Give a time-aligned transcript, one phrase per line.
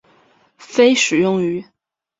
[0.57, 1.63] 非食用鱼。